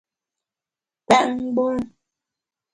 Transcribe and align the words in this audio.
Pèt 1.07 1.25
mgbom! 1.35 1.77